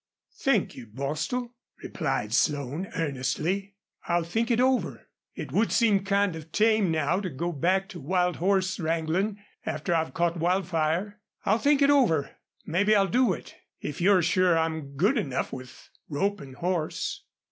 [0.39, 1.53] "Thank you, Bostil,"
[1.83, 3.75] replied Slone, earnestly.
[4.07, 5.07] "I'll think it over.
[5.35, 9.93] It would seem kind of tame now to go back to wild horse wranglin', after
[9.93, 11.19] I've caught Wildfire.
[11.45, 12.31] I'll think it over.
[12.65, 17.21] Maybe I'll do it, if you're sure I'm good enough with rope an' horse."